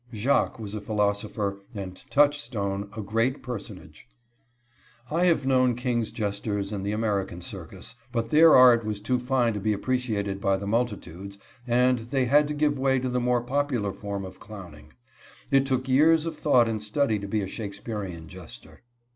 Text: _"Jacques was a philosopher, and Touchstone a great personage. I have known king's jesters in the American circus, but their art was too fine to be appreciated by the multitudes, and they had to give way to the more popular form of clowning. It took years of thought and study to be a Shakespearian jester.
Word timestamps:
_"Jacques 0.17 0.57
was 0.57 0.73
a 0.73 0.81
philosopher, 0.81 1.59
and 1.75 2.03
Touchstone 2.09 2.89
a 2.97 3.03
great 3.03 3.43
personage. 3.43 4.07
I 5.11 5.25
have 5.25 5.45
known 5.45 5.75
king's 5.75 6.11
jesters 6.11 6.71
in 6.71 6.81
the 6.81 6.91
American 6.91 7.39
circus, 7.41 7.93
but 8.11 8.31
their 8.31 8.55
art 8.55 8.83
was 8.83 8.99
too 8.99 9.19
fine 9.19 9.53
to 9.53 9.59
be 9.59 9.73
appreciated 9.73 10.41
by 10.41 10.57
the 10.57 10.65
multitudes, 10.65 11.37
and 11.67 11.99
they 11.99 12.25
had 12.25 12.47
to 12.47 12.55
give 12.55 12.79
way 12.79 12.97
to 12.97 13.09
the 13.09 13.19
more 13.19 13.41
popular 13.41 13.93
form 13.93 14.25
of 14.25 14.39
clowning. 14.39 14.93
It 15.51 15.67
took 15.67 15.87
years 15.87 16.25
of 16.25 16.35
thought 16.35 16.67
and 16.67 16.81
study 16.81 17.19
to 17.19 17.27
be 17.27 17.41
a 17.41 17.47
Shakespearian 17.47 18.27
jester. 18.27 18.81